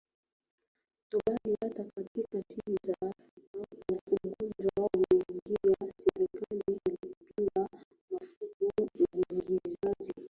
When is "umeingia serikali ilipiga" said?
4.93-7.79